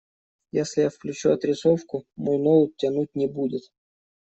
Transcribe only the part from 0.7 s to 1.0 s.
я